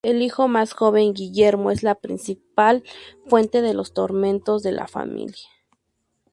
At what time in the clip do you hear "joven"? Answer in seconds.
0.73-1.13